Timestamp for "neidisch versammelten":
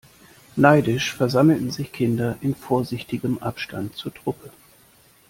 0.55-1.69